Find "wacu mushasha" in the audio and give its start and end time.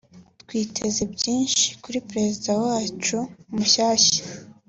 2.63-4.19